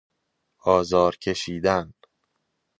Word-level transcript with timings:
آزار 0.65 1.15
کشیدن 1.15 1.93